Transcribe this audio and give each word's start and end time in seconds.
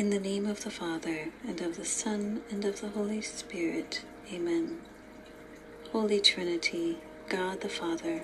In 0.00 0.08
the 0.08 0.18
name 0.18 0.46
of 0.46 0.64
the 0.64 0.70
Father, 0.70 1.28
and 1.46 1.60
of 1.60 1.76
the 1.76 1.84
Son, 1.84 2.40
and 2.50 2.64
of 2.64 2.80
the 2.80 2.88
Holy 2.88 3.20
Spirit. 3.20 4.02
Amen. 4.32 4.78
Holy 5.92 6.22
Trinity, 6.22 6.96
God 7.28 7.60
the 7.60 7.68
Father, 7.68 8.22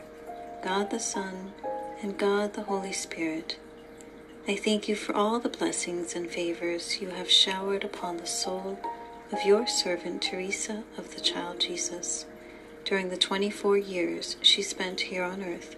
God 0.65 0.89
the 0.91 0.99
Son, 0.99 1.53
and 2.01 2.17
God 2.17 2.55
the 2.55 2.63
Holy 2.63 2.95
Spirit, 2.95 3.59
I 4.49 4.57
thank 4.57 4.89
you 4.89 4.97
for 4.97 5.15
all 5.15 5.39
the 5.39 5.51
blessings 5.51 6.17
and 6.17 6.31
favors 6.31 7.03
you 7.03 7.11
have 7.11 7.31
showered 7.31 7.85
upon 7.85 8.17
the 8.17 8.27
soul 8.27 8.81
of 9.31 9.45
your 9.45 9.67
servant 9.67 10.23
Teresa 10.23 10.83
of 10.97 11.15
the 11.15 11.21
Child 11.21 11.61
Jesus 11.61 12.25
during 12.87 13.11
the 13.11 13.19
24 13.19 13.77
years 13.77 14.39
she 14.41 14.63
spent 14.63 15.03
here 15.03 15.25
on 15.25 15.43
earth, 15.43 15.77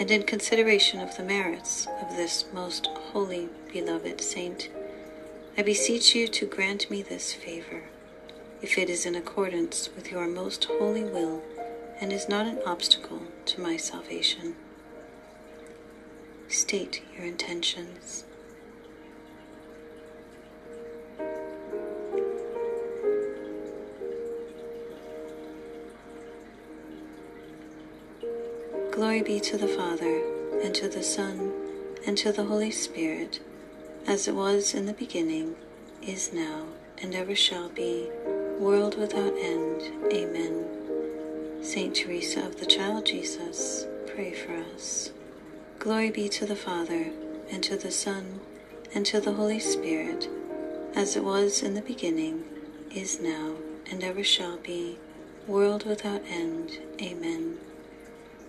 and 0.00 0.10
in 0.10 0.24
consideration 0.24 0.98
of 0.98 1.16
the 1.16 1.22
merits 1.22 1.86
of 2.00 2.16
this 2.16 2.44
most 2.52 2.88
holy, 3.12 3.48
beloved 3.72 4.20
saint, 4.20 4.68
I 5.54 5.60
beseech 5.60 6.14
you 6.14 6.28
to 6.28 6.46
grant 6.46 6.90
me 6.90 7.02
this 7.02 7.34
favor, 7.34 7.82
if 8.62 8.78
it 8.78 8.88
is 8.88 9.04
in 9.04 9.14
accordance 9.14 9.90
with 9.94 10.10
your 10.10 10.26
most 10.26 10.64
holy 10.64 11.04
will 11.04 11.42
and 12.00 12.10
is 12.10 12.26
not 12.26 12.46
an 12.46 12.58
obstacle 12.64 13.22
to 13.44 13.60
my 13.60 13.76
salvation. 13.76 14.56
State 16.48 17.02
your 17.14 17.26
intentions. 17.26 18.24
Glory 28.90 29.20
be 29.20 29.38
to 29.40 29.58
the 29.58 29.68
Father, 29.68 30.22
and 30.62 30.74
to 30.74 30.88
the 30.88 31.02
Son, 31.02 31.52
and 32.06 32.16
to 32.16 32.32
the 32.32 32.44
Holy 32.44 32.70
Spirit, 32.70 33.40
as 34.06 34.28
it 34.28 34.34
was 34.34 34.74
in 34.74 34.86
the 34.86 34.92
beginning, 34.92 35.54
is 36.02 36.32
now, 36.32 36.64
and 37.00 37.14
ever 37.14 37.34
shall 37.34 37.68
be, 37.68 38.08
world 38.58 38.98
without 38.98 39.34
end. 39.36 39.82
Amen. 40.12 40.64
Saint 41.62 41.94
Teresa 41.94 42.44
of 42.44 42.58
the 42.58 42.66
Child 42.66 43.06
Jesus, 43.06 43.86
pray 44.06 44.32
for 44.32 44.54
us. 44.74 45.12
Glory 45.78 46.10
be 46.10 46.28
to 46.28 46.46
the 46.46 46.56
Father, 46.56 47.10
and 47.50 47.62
to 47.62 47.76
the 47.76 47.90
Son, 47.90 48.40
and 48.94 49.06
to 49.06 49.20
the 49.20 49.32
Holy 49.32 49.60
Spirit, 49.60 50.28
as 50.94 51.16
it 51.16 51.24
was 51.24 51.62
in 51.62 51.74
the 51.74 51.82
beginning, 51.82 52.44
is 52.90 53.20
now, 53.20 53.52
and 53.90 54.02
ever 54.02 54.24
shall 54.24 54.56
be, 54.58 54.98
world 55.46 55.86
without 55.86 56.22
end. 56.28 56.78
Amen. 57.00 57.58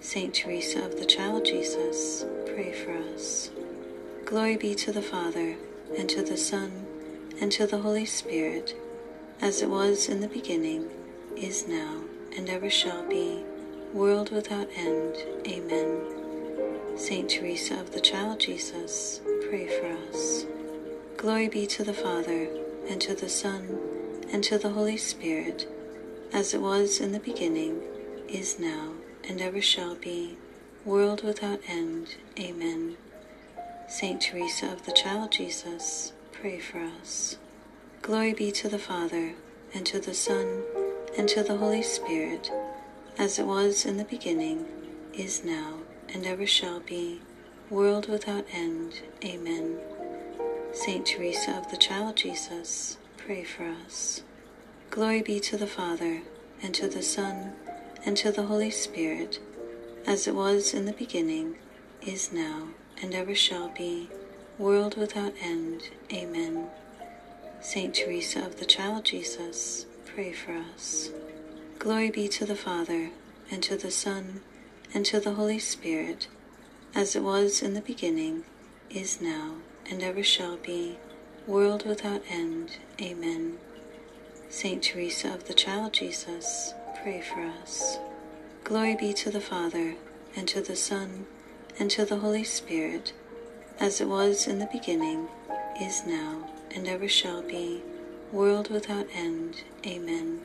Saint 0.01 0.33
Teresa 0.33 0.83
of 0.83 0.99
the 0.99 1.05
Child 1.05 1.45
Jesus, 1.45 2.25
pray 2.45 2.73
for 2.73 2.91
us. 3.13 3.51
Glory 4.25 4.55
be 4.55 4.73
to 4.73 4.91
the 4.91 5.01
Father, 5.01 5.57
and 5.97 6.09
to 6.09 6.23
the 6.23 6.37
Son, 6.37 6.85
and 7.41 7.51
to 7.51 7.67
the 7.67 7.79
Holy 7.79 8.05
Spirit, 8.05 8.73
as 9.41 9.61
it 9.61 9.69
was 9.69 10.07
in 10.07 10.21
the 10.21 10.29
beginning, 10.29 10.89
is 11.35 11.67
now, 11.67 12.01
and 12.35 12.49
ever 12.49 12.69
shall 12.69 13.07
be, 13.07 13.43
world 13.93 14.31
without 14.31 14.69
end. 14.75 15.17
Amen. 15.45 16.97
Saint 16.97 17.29
Teresa 17.29 17.79
of 17.79 17.91
the 17.91 17.99
Child 17.99 18.39
Jesus, 18.39 19.19
pray 19.49 19.67
for 19.67 19.91
us. 20.09 20.45
Glory 21.17 21.49
be 21.49 21.67
to 21.67 21.83
the 21.83 21.93
Father, 21.93 22.47
and 22.87 23.01
to 23.01 23.13
the 23.13 23.29
Son, 23.29 23.77
and 24.31 24.41
to 24.45 24.57
the 24.57 24.69
Holy 24.69 24.97
Spirit, 24.97 25.67
as 26.31 26.53
it 26.53 26.61
was 26.61 27.01
in 27.01 27.11
the 27.11 27.19
beginning, 27.19 27.81
is 28.29 28.57
now, 28.57 28.93
and 29.27 29.41
ever 29.41 29.61
shall 29.61 29.95
be, 29.95 30.37
world 30.85 31.23
without 31.23 31.59
end. 31.67 32.15
Amen. 32.39 32.95
Saint 33.87 34.21
Teresa 34.21 34.71
of 34.71 34.85
the 34.85 34.91
Child 34.91 35.31
Jesus, 35.31 36.13
pray 36.31 36.57
for 36.57 36.79
us. 36.79 37.37
Glory 38.01 38.33
be 38.33 38.51
to 38.51 38.67
the 38.67 38.79
Father, 38.79 39.33
and 39.73 39.85
to 39.85 39.99
the 39.99 40.13
Son, 40.13 40.63
and 41.17 41.27
to 41.29 41.43
the 41.43 41.57
Holy 41.57 41.83
Spirit, 41.83 42.51
as 43.17 43.37
it 43.37 43.45
was 43.45 43.85
in 43.85 43.97
the 43.97 44.05
beginning, 44.05 44.65
is 45.13 45.43
now, 45.43 45.79
and 46.13 46.25
ever 46.25 46.47
shall 46.47 46.79
be, 46.79 47.21
world 47.69 48.07
without 48.07 48.45
end. 48.51 49.01
Amen. 49.23 49.77
Saint 50.71 51.05
Teresa 51.05 51.57
of 51.57 51.69
the 51.69 51.77
Child 51.77 52.17
Jesus, 52.17 52.97
pray 53.17 53.43
for 53.43 53.65
us. 53.65 54.23
Glory 54.89 55.21
be 55.21 55.39
to 55.41 55.57
the 55.57 55.67
Father, 55.67 56.21
and 56.61 56.73
to 56.73 56.87
the 56.87 57.03
Son, 57.03 57.53
and 58.05 58.17
to 58.17 58.31
the 58.31 58.43
Holy 58.43 58.71
Spirit, 58.71 59.39
as 60.07 60.25
it 60.27 60.33
was 60.35 60.73
in 60.73 60.85
the 60.85 60.93
beginning, 60.93 61.55
is 62.01 62.31
now, 62.33 62.69
and 63.01 63.13
ever 63.13 63.35
shall 63.35 63.69
be, 63.69 64.09
world 64.57 64.97
without 64.97 65.33
end. 65.41 65.89
Amen. 66.11 66.67
Saint 67.61 67.95
Teresa 67.95 68.45
of 68.45 68.59
the 68.59 68.65
Child 68.65 69.05
Jesus, 69.05 69.85
pray 70.05 70.31
for 70.31 70.53
us. 70.53 71.11
Glory 71.79 72.11
be 72.11 72.27
to 72.27 72.45
the 72.45 72.55
Father, 72.55 73.09
and 73.49 73.63
to 73.63 73.75
the 73.75 73.91
Son, 73.91 74.41
and 74.93 75.05
to 75.05 75.19
the 75.19 75.33
Holy 75.33 75.59
Spirit, 75.59 76.27
as 76.93 77.15
it 77.15 77.23
was 77.23 77.61
in 77.61 77.73
the 77.73 77.81
beginning, 77.81 78.43
is 78.89 79.21
now, 79.21 79.55
and 79.89 80.03
ever 80.03 80.23
shall 80.23 80.57
be, 80.57 80.97
world 81.47 81.85
without 81.85 82.21
end. 82.29 82.77
Amen. 83.01 83.57
Saint 84.49 84.83
Teresa 84.83 85.33
of 85.33 85.47
the 85.47 85.53
Child 85.53 85.93
Jesus, 85.93 86.73
pray 87.01 87.21
for 87.21 87.41
us. 87.41 87.97
Glory 88.63 88.95
be 88.95 89.13
to 89.13 89.31
the 89.31 89.41
Father, 89.41 89.95
and 90.35 90.47
to 90.47 90.61
the 90.61 90.75
Son, 90.75 91.25
and 91.79 91.89
to 91.91 92.05
the 92.05 92.19
Holy 92.19 92.43
Spirit, 92.43 93.13
as 93.79 93.99
it 93.99 94.07
was 94.07 94.47
in 94.47 94.59
the 94.59 94.69
beginning, 94.71 95.27
is 95.81 96.05
now, 96.05 96.47
and 96.75 96.87
ever 96.87 97.07
shall 97.07 97.41
be, 97.41 97.81
world 98.31 98.69
without 98.69 99.07
end. 99.13 99.63
Amen. 99.85 100.41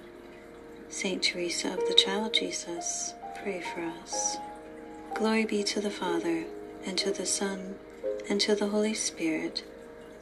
Saint 0.88 1.22
Teresa 1.22 1.74
of 1.74 1.86
the 1.86 1.94
Child 1.94 2.34
Jesus, 2.34 3.14
pray 3.42 3.60
for 3.60 3.82
us. 4.02 4.38
Glory 5.14 5.44
be 5.44 5.62
to 5.64 5.80
the 5.80 5.90
Father, 5.90 6.44
and 6.86 6.96
to 6.98 7.10
the 7.10 7.26
Son, 7.26 7.76
and 8.28 8.40
to 8.40 8.54
the 8.54 8.68
Holy 8.68 8.94
Spirit, 8.94 9.64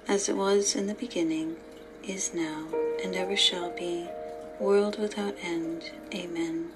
as 0.08 0.28
it 0.28 0.36
was 0.36 0.74
in 0.74 0.86
the 0.86 0.94
beginning, 0.94 1.56
is 2.02 2.34
now, 2.34 2.66
and 3.02 3.14
ever 3.14 3.36
shall 3.36 3.70
be, 3.70 4.08
world 4.58 4.98
without 4.98 5.34
end. 5.42 5.90
Amen. 6.14 6.70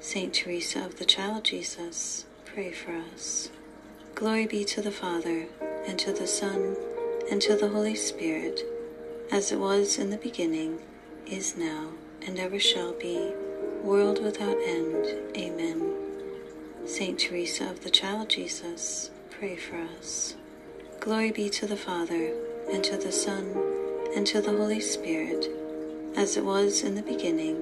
Saint 0.00 0.34
Teresa 0.34 0.84
of 0.84 0.98
the 0.98 1.04
Child 1.04 1.44
Jesus, 1.44 2.24
pray 2.54 2.70
for 2.70 2.92
us. 3.12 3.50
Glory 4.14 4.46
be 4.46 4.64
to 4.64 4.80
the 4.80 4.92
Father, 4.92 5.46
and 5.88 5.98
to 5.98 6.12
the 6.12 6.26
Son, 6.26 6.76
and 7.28 7.42
to 7.42 7.56
the 7.56 7.68
Holy 7.68 7.96
Spirit, 7.96 8.60
as 9.32 9.50
it 9.50 9.58
was 9.58 9.98
in 9.98 10.10
the 10.10 10.16
beginning, 10.16 10.78
is 11.26 11.56
now, 11.56 11.88
and 12.24 12.38
ever 12.38 12.60
shall 12.60 12.92
be, 12.92 13.32
world 13.82 14.22
without 14.22 14.56
end. 14.64 15.36
Amen. 15.36 15.94
Saint 16.86 17.18
Teresa 17.18 17.68
of 17.68 17.82
the 17.82 17.90
Child 17.90 18.30
Jesus, 18.30 19.10
pray 19.30 19.56
for 19.56 19.80
us. 19.98 20.36
Glory 21.00 21.32
be 21.32 21.50
to 21.50 21.66
the 21.66 21.76
Father, 21.76 22.34
and 22.72 22.84
to 22.84 22.96
the 22.96 23.10
Son, 23.10 23.50
and 24.14 24.24
to 24.28 24.40
the 24.40 24.56
Holy 24.56 24.78
Spirit, 24.78 25.48
as 26.16 26.36
it 26.36 26.44
was 26.44 26.84
in 26.84 26.94
the 26.94 27.02
beginning, 27.02 27.60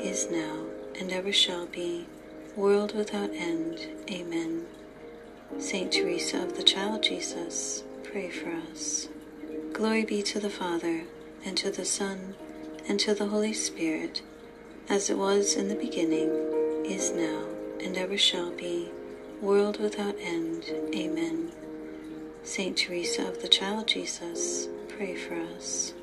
is 0.00 0.28
now, 0.32 0.64
and 0.98 1.12
ever 1.12 1.30
shall 1.30 1.66
be, 1.66 2.06
world 2.56 2.94
without 2.94 3.30
end. 3.30 3.78
Amen. 4.10 4.66
Saint 5.58 5.92
Teresa 5.92 6.42
of 6.42 6.56
the 6.56 6.62
Child 6.62 7.02
Jesus, 7.02 7.82
pray 8.02 8.28
for 8.28 8.50
us. 8.70 9.08
Glory 9.72 10.04
be 10.04 10.22
to 10.22 10.38
the 10.38 10.50
Father, 10.50 11.04
and 11.44 11.56
to 11.56 11.70
the 11.70 11.84
Son, 11.84 12.34
and 12.86 13.00
to 13.00 13.14
the 13.14 13.28
Holy 13.28 13.54
Spirit, 13.54 14.20
as 14.88 15.08
it 15.08 15.16
was 15.16 15.54
in 15.54 15.68
the 15.68 15.74
beginning, 15.74 16.28
is 16.84 17.10
now, 17.12 17.44
and 17.82 17.96
ever 17.96 18.18
shall 18.18 18.50
be, 18.50 18.90
world 19.40 19.80
without 19.80 20.16
end. 20.20 20.64
Amen. 20.94 21.52
Saint 22.42 22.76
Teresa 22.76 23.28
of 23.28 23.40
the 23.40 23.48
Child 23.48 23.88
Jesus, 23.88 24.68
pray 24.88 25.14
for 25.14 25.40
us. 25.56 25.94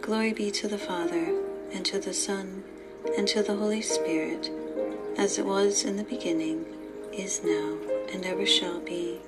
Glory 0.00 0.32
be 0.32 0.50
to 0.52 0.68
the 0.68 0.78
Father, 0.78 1.34
and 1.72 1.84
to 1.84 1.98
the 1.98 2.14
Son, 2.14 2.64
and 3.18 3.28
to 3.28 3.42
the 3.42 3.56
Holy 3.56 3.82
Spirit, 3.82 4.50
as 5.16 5.38
it 5.38 5.46
was 5.46 5.84
in 5.84 5.96
the 5.96 6.04
beginning, 6.04 6.64
is 7.12 7.42
now, 7.44 7.76
and 8.12 8.24
ever 8.24 8.46
shall 8.46 8.80
be, 8.80 9.18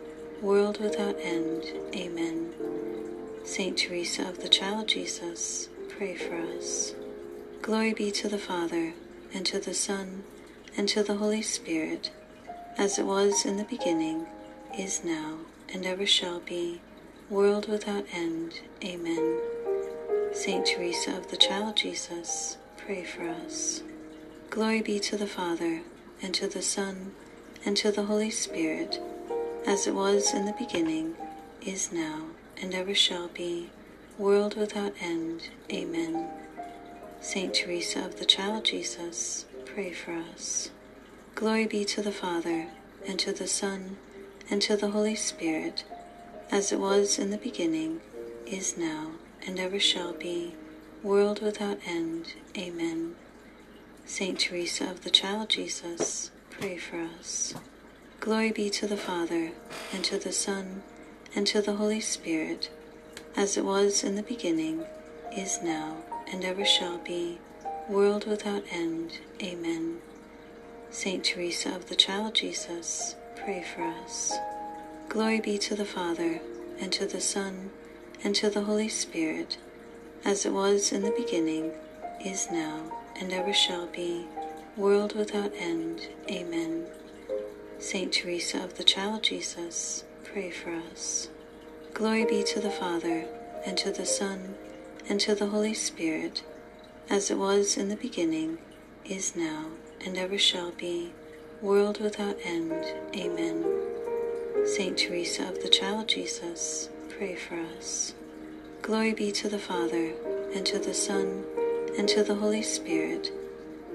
world 0.40 0.80
without 0.80 1.16
end. 1.20 1.64
Amen. 1.94 2.52
Saint 3.44 3.76
Teresa 3.78 4.28
of 4.28 4.40
the 4.40 4.48
Child 4.48 4.88
Jesus, 4.88 5.68
pray 5.88 6.14
for 6.14 6.36
us. 6.36 6.94
Glory 7.62 7.92
be 7.92 8.10
to 8.10 8.28
the 8.28 8.38
Father, 8.38 8.94
and 9.32 9.44
to 9.46 9.58
the 9.58 9.74
Son, 9.74 10.24
and 10.76 10.88
to 10.88 11.02
the 11.02 11.16
Holy 11.16 11.42
Spirit, 11.42 12.10
as 12.78 12.98
it 12.98 13.04
was 13.04 13.44
in 13.44 13.56
the 13.56 13.64
beginning, 13.64 14.26
is 14.78 15.04
now, 15.04 15.38
and 15.72 15.84
ever 15.86 16.06
shall 16.06 16.40
be, 16.40 16.80
world 17.30 17.68
without 17.68 18.06
end. 18.12 18.60
Amen. 18.84 19.40
Saint 20.32 20.66
Teresa 20.66 21.16
of 21.16 21.30
the 21.30 21.36
Child 21.36 21.76
Jesus, 21.76 22.56
pray 22.76 23.04
for 23.04 23.28
us. 23.28 23.82
Glory 24.50 24.82
be 24.82 25.00
to 25.00 25.16
the 25.16 25.26
Father, 25.26 25.82
and 26.22 26.32
to 26.34 26.46
the 26.46 26.62
Son, 26.62 27.12
and 27.64 27.76
to 27.76 27.90
the 27.90 28.04
Holy 28.04 28.30
Spirit, 28.30 29.00
as 29.66 29.86
it 29.86 29.94
was 29.94 30.32
in 30.32 30.44
the 30.44 30.54
beginning, 30.58 31.16
is 31.60 31.92
now, 31.92 32.26
and 32.60 32.74
ever 32.74 32.94
shall 32.94 33.28
be, 33.28 33.70
world 34.18 34.56
without 34.56 34.94
end. 35.00 35.48
Amen. 35.72 36.28
Saint 37.20 37.54
Teresa 37.54 38.04
of 38.04 38.18
the 38.18 38.24
Child 38.24 38.64
Jesus, 38.64 39.46
pray 39.64 39.92
for 39.92 40.12
us. 40.12 40.70
Glory 41.34 41.66
be 41.66 41.84
to 41.86 42.02
the 42.02 42.12
Father, 42.12 42.68
and 43.06 43.18
to 43.18 43.32
the 43.32 43.48
Son, 43.48 43.96
and 44.50 44.62
to 44.62 44.76
the 44.76 44.90
Holy 44.90 45.16
Spirit, 45.16 45.84
as 46.50 46.70
it 46.70 46.78
was 46.78 47.18
in 47.18 47.30
the 47.30 47.38
beginning, 47.38 48.00
is 48.46 48.76
now, 48.76 49.12
and 49.46 49.58
ever 49.58 49.80
shall 49.80 50.12
be, 50.12 50.54
world 51.02 51.42
without 51.42 51.78
end. 51.86 52.34
Amen. 52.56 53.16
Saint 54.06 54.38
Teresa 54.38 54.90
of 54.90 55.02
the 55.02 55.10
Child 55.10 55.48
Jesus, 55.48 56.30
pray 56.50 56.76
for 56.76 57.00
us. 57.18 57.54
Glory 58.20 58.52
be 58.52 58.68
to 58.68 58.86
the 58.86 58.98
Father, 58.98 59.52
and 59.94 60.04
to 60.04 60.18
the 60.18 60.30
Son, 60.30 60.82
and 61.34 61.46
to 61.46 61.62
the 61.62 61.76
Holy 61.76 62.00
Spirit, 62.00 62.70
as 63.34 63.56
it 63.56 63.64
was 63.64 64.04
in 64.04 64.14
the 64.14 64.22
beginning, 64.22 64.84
is 65.32 65.60
now, 65.62 65.96
and 66.30 66.44
ever 66.44 66.66
shall 66.66 66.98
be, 66.98 67.38
world 67.88 68.26
without 68.26 68.62
end. 68.70 69.20
Amen. 69.42 69.96
Saint 70.90 71.24
Teresa 71.24 71.74
of 71.74 71.88
the 71.88 71.96
Child 71.96 72.34
Jesus, 72.34 73.16
pray 73.34 73.64
for 73.74 73.82
us. 73.82 74.34
Glory 75.08 75.40
be 75.40 75.56
to 75.58 75.74
the 75.74 75.86
Father, 75.86 76.40
and 76.78 76.92
to 76.92 77.06
the 77.06 77.22
Son, 77.22 77.70
and 78.22 78.34
to 78.36 78.50
the 78.50 78.64
Holy 78.64 78.88
Spirit, 78.88 79.56
as 80.26 80.44
it 80.44 80.52
was 80.52 80.92
in 80.92 81.02
the 81.02 81.14
beginning, 81.16 81.72
is 82.22 82.48
now, 82.50 82.92
and 83.20 83.32
ever 83.32 83.52
shall 83.52 83.86
be, 83.86 84.26
world 84.76 85.14
without 85.14 85.52
end. 85.56 86.08
Amen. 86.30 86.86
Saint 87.78 88.12
Teresa 88.12 88.62
of 88.62 88.76
the 88.76 88.84
Child 88.84 89.22
Jesus, 89.22 90.04
pray 90.24 90.50
for 90.50 90.70
us. 90.70 91.28
Glory 91.92 92.24
be 92.24 92.42
to 92.42 92.60
the 92.60 92.70
Father, 92.70 93.26
and 93.66 93.76
to 93.78 93.92
the 93.92 94.06
Son, 94.06 94.54
and 95.08 95.20
to 95.20 95.34
the 95.34 95.46
Holy 95.46 95.74
Spirit, 95.74 96.42
as 97.08 97.30
it 97.30 97.38
was 97.38 97.76
in 97.76 97.88
the 97.88 97.96
beginning, 97.96 98.58
is 99.04 99.36
now, 99.36 99.66
and 100.04 100.16
ever 100.16 100.38
shall 100.38 100.70
be, 100.72 101.12
world 101.60 102.00
without 102.00 102.36
end. 102.42 102.72
Amen. 103.14 103.64
Saint 104.64 104.98
Teresa 104.98 105.48
of 105.48 105.62
the 105.62 105.68
Child 105.68 106.08
Jesus, 106.08 106.88
pray 107.08 107.34
for 107.36 107.56
us. 107.76 108.14
Glory 108.82 109.12
be 109.12 109.30
to 109.32 109.48
the 109.48 109.58
Father, 109.58 110.12
and 110.54 110.64
to 110.66 110.78
the 110.78 110.94
Son, 110.94 111.44
and 111.96 112.08
to 112.08 112.22
the 112.22 112.34
Holy 112.34 112.62
Spirit, 112.62 113.30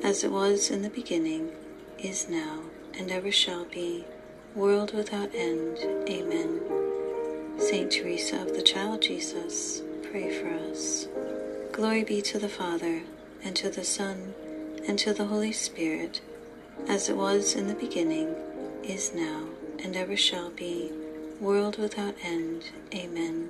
as 0.04 0.24
it 0.24 0.32
was 0.32 0.70
in 0.72 0.82
the 0.82 0.90
beginning, 0.90 1.52
is 1.98 2.30
now, 2.30 2.60
and 2.98 3.12
ever 3.12 3.32
shall 3.32 3.66
be, 3.66 4.06
world 4.56 4.94
without 4.94 5.34
end. 5.36 5.78
Amen. 6.10 6.62
Saint 7.58 7.92
Teresa 7.92 8.42
of 8.42 8.56
the 8.56 8.62
Child 8.62 9.02
Jesus, 9.02 9.82
pray 10.10 10.32
for 10.32 10.50
us. 10.72 11.08
Glory 11.74 12.04
be 12.04 12.22
to 12.22 12.40
the 12.40 12.50
Father, 12.50 13.02
and 13.44 13.56
to 13.58 13.70
the 13.70 13.84
Son, 13.84 14.34
and 14.88 14.98
to 15.00 15.14
the 15.14 15.26
Holy 15.26 15.52
Spirit, 15.52 16.22
as 16.88 17.10
it 17.10 17.18
was 17.18 17.56
in 17.56 17.68
the 17.68 17.76
beginning, 17.76 18.34
is 18.84 19.14
now, 19.14 19.44
and 19.84 19.96
ever 19.96 20.16
shall 20.16 20.50
be, 20.52 20.92
world 21.40 21.78
without 21.78 22.16
end. 22.24 22.72
Amen. 22.94 23.50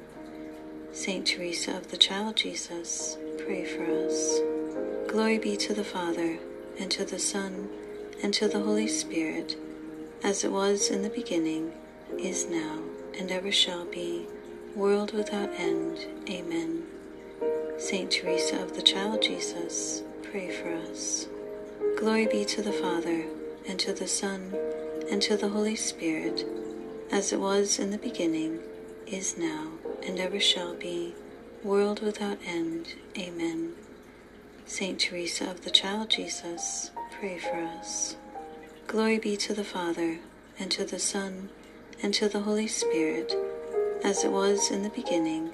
Saint 0.92 1.28
Teresa 1.28 1.78
of 1.78 1.92
the 1.92 1.98
Child 1.98 2.36
Jesus, 2.36 3.16
pray 3.38 3.64
for 3.64 3.86
us. 4.06 4.40
Glory 5.08 5.38
be 5.38 5.56
to 5.56 5.74
the 5.74 5.84
Father, 5.84 6.40
and 6.80 6.90
to 6.90 7.06
the 7.06 7.20
Son, 7.20 7.70
and 8.24 8.34
to 8.34 8.48
the 8.48 8.60
Holy 8.60 8.88
Spirit, 8.88 9.56
as 10.24 10.44
it 10.44 10.52
was 10.52 10.90
in 10.90 11.04
the 11.04 11.10
beginning, 11.10 11.72
is 12.18 12.48
now, 12.48 12.80
and 13.20 13.32
ever 13.32 13.52
shall 13.52 13.86
be, 13.86 14.26
world 14.76 15.14
without 15.14 15.52
end. 15.60 16.08
Amen. 16.28 16.84
Saint 17.78 18.12
Teresa 18.12 18.60
of 18.62 18.76
the 18.76 18.82
Child 18.82 19.22
Jesus, 19.22 20.02
pray 20.24 20.50
for 20.50 20.74
us. 20.74 21.28
Glory 22.00 22.26
be 22.26 22.44
to 22.46 22.64
the 22.64 22.74
Father, 22.74 23.26
and 23.68 23.80
to 23.80 23.94
the 23.94 24.08
Son, 24.08 24.56
and 25.12 25.22
to 25.22 25.38
the 25.38 25.50
Holy 25.50 25.76
Spirit, 25.76 26.46
as 27.12 27.32
it 27.32 27.40
was 27.40 27.78
in 27.78 27.92
the 27.92 27.98
beginning, 28.00 28.60
is 29.12 29.38
now, 29.38 29.68
and 30.06 30.20
ever 30.20 30.40
shall 30.40 30.76
be, 30.76 31.14
world 31.64 32.02
without 32.02 32.38
end. 32.46 32.94
Amen. 33.18 33.74
Saint 34.66 35.00
Teresa 35.00 35.50
of 35.50 35.64
the 35.64 35.72
Child 35.72 36.10
Jesus, 36.10 36.92
pray 37.12 37.38
for 37.38 37.56
us. 37.58 38.16
Glory 38.88 39.20
be 39.20 39.36
to 39.38 39.54
the 39.54 39.64
Father, 39.64 40.20
and 40.60 40.72
to 40.72 40.86
the 40.86 41.00
Son, 41.00 41.50
and 42.02 42.14
to 42.14 42.30
the 42.30 42.42
Holy 42.42 42.68
Spirit, 42.68 43.34
as 44.04 44.24
it 44.24 44.32
was 44.32 44.72
in 44.72 44.84
the 44.84 44.90
beginning, 44.90 45.52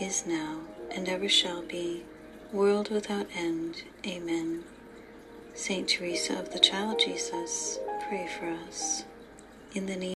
is 0.00 0.26
now, 0.26 0.58
and 0.90 1.08
ever 1.08 1.28
shall 1.28 1.62
be, 1.62 2.04
world 2.52 2.90
without 2.90 3.26
end. 3.34 3.82
Amen. 4.06 4.64
Saint 5.54 5.88
Teresa 5.88 6.38
of 6.38 6.52
the 6.52 6.58
Child 6.58 6.98
Jesus, 6.98 7.78
pray 8.08 8.28
for 8.38 8.46
us. 8.46 9.04
In 9.74 9.86
the 9.86 9.96
name 9.96 10.04